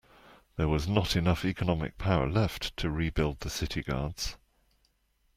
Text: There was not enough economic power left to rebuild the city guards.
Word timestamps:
There 0.55 0.67
was 0.67 0.87
not 0.87 1.15
enough 1.15 1.45
economic 1.45 1.99
power 1.99 2.27
left 2.27 2.75
to 2.77 2.89
rebuild 2.89 3.41
the 3.41 3.51
city 3.51 3.83
guards. 3.83 4.35